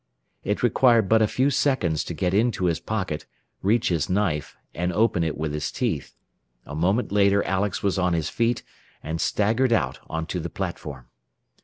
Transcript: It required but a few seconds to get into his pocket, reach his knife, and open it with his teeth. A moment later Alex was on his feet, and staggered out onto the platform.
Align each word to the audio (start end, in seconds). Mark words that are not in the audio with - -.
It 0.43 0.63
required 0.63 1.07
but 1.07 1.21
a 1.21 1.27
few 1.27 1.51
seconds 1.51 2.03
to 2.05 2.15
get 2.15 2.33
into 2.33 2.65
his 2.65 2.79
pocket, 2.79 3.27
reach 3.61 3.89
his 3.89 4.09
knife, 4.09 4.57
and 4.73 4.91
open 4.91 5.23
it 5.23 5.37
with 5.37 5.53
his 5.53 5.71
teeth. 5.71 6.15
A 6.65 6.73
moment 6.73 7.11
later 7.11 7.43
Alex 7.43 7.83
was 7.83 7.99
on 7.99 8.13
his 8.13 8.27
feet, 8.27 8.63
and 9.03 9.21
staggered 9.21 9.71
out 9.71 9.99
onto 10.09 10.39
the 10.39 10.49
platform. 10.49 11.05